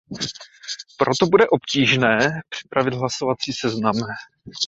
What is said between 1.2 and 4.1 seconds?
bude obtížné připravit hlasovací seznam.